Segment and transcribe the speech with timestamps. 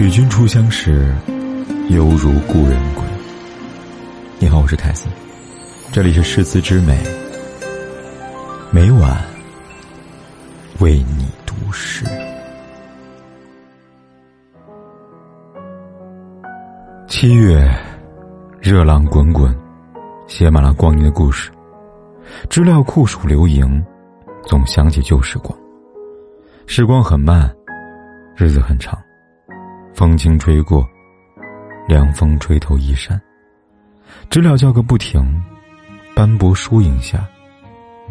[0.00, 1.14] 与君初相识，
[1.90, 3.04] 犹如故人归。
[4.38, 5.12] 你好，我是凯森，
[5.92, 6.98] 这里是诗词之美，
[8.70, 9.22] 每晚
[10.78, 12.06] 为你读诗。
[17.06, 17.70] 七月，
[18.58, 19.54] 热浪滚滚，
[20.26, 21.50] 写满了光阴的故事。
[22.48, 23.84] 知了酷暑流萤，
[24.46, 25.54] 总想起旧时光。
[26.66, 27.54] 时光很慢，
[28.34, 28.98] 日子很长。
[29.94, 30.88] 风轻吹过，
[31.86, 33.20] 凉风吹透衣衫。
[34.28, 35.20] 知了叫个不停，
[36.14, 37.26] 斑驳疏影下，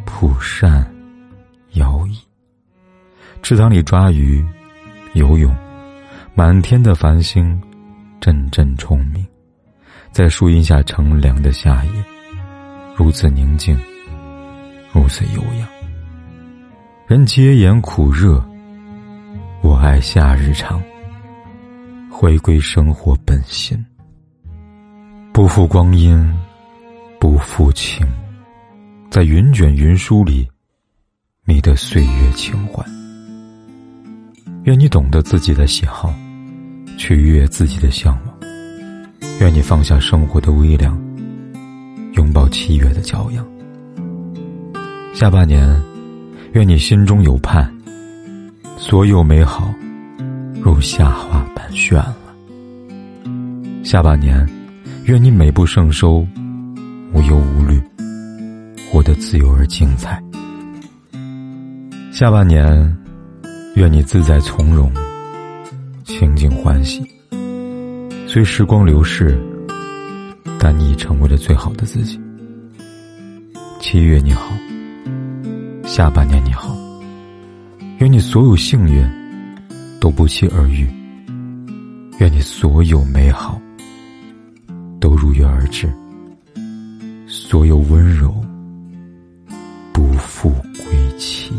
[0.05, 0.85] 蒲扇
[1.73, 2.17] 摇曳。
[3.41, 4.45] 池塘里抓鱼、
[5.13, 5.55] 游泳，
[6.35, 7.59] 满天的繁星
[8.19, 9.25] 阵阵虫鸣。
[10.11, 11.91] 在树荫下乘凉的夏夜，
[12.95, 13.79] 如此宁静，
[14.91, 15.67] 如此悠扬。
[17.07, 18.43] 人皆言苦热，
[19.61, 20.81] 我爱夏日长。
[22.21, 23.81] 回归生活本心，
[25.31, 26.37] 不负光阴，
[27.17, 28.05] 不负情，
[29.09, 30.45] 在云卷云舒里
[31.45, 32.83] 觅得岁月情怀。
[34.63, 36.13] 愿你懂得自己的喜好，
[36.97, 38.37] 取悦自己的向往。
[39.39, 41.01] 愿你放下生活的微凉，
[42.15, 43.47] 拥抱七月的骄阳。
[45.13, 45.65] 下半年，
[46.51, 47.73] 愿你心中有盼，
[48.75, 49.73] 所有美好
[50.61, 51.45] 如夏花。
[51.55, 52.15] 般绚烂。
[53.83, 54.47] 下半年，
[55.05, 56.25] 愿你美不胜收，
[57.13, 57.81] 无忧无虑，
[58.91, 60.21] 活得自由而精彩。
[62.11, 62.97] 下半年，
[63.75, 64.91] 愿你自在从容，
[66.03, 67.01] 清净欢喜。
[68.27, 69.39] 随时光流逝，
[70.59, 72.19] 但你已成为了最好的自己。
[73.79, 74.51] 七月你好，
[75.83, 76.77] 下半年你好，
[77.99, 79.03] 愿你所有幸运
[79.99, 80.87] 都不期而遇。
[82.19, 83.59] 愿你所有美好
[84.99, 85.89] 都如约而至，
[87.27, 88.33] 所有温柔
[89.93, 90.49] 不负
[90.85, 91.53] 归期。